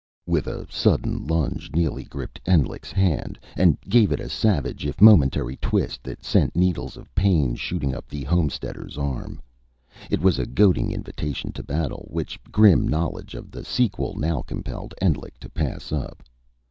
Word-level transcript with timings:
With 0.25 0.47
a 0.47 0.65
sudden 0.67 1.27
lunge 1.27 1.71
Neely 1.75 2.03
gripped 2.03 2.41
Endlich's 2.47 2.91
hand, 2.91 3.37
and 3.55 3.79
gave 3.81 4.11
it 4.11 4.19
a 4.19 4.29
savage 4.29 4.83
if 4.83 4.99
momentary 4.99 5.57
twist 5.57 6.01
that 6.03 6.23
sent 6.23 6.55
needles 6.55 6.97
of 6.97 7.13
pain 7.13 7.53
shooting 7.53 7.93
up 7.93 8.07
the 8.07 8.23
homesteader's 8.23 8.97
arm. 8.97 9.43
It 10.09 10.19
was 10.19 10.39
a 10.39 10.47
goading 10.47 10.89
invitation 10.91 11.51
to 11.51 11.61
battle, 11.61 12.07
which 12.09 12.43
grim 12.45 12.87
knowledge 12.87 13.35
of 13.35 13.51
the 13.51 13.63
sequel 13.63 14.15
now 14.15 14.41
compelled 14.41 14.95
Endlich 14.99 15.37
to 15.39 15.49
pass 15.49 15.91
up. 15.91 16.23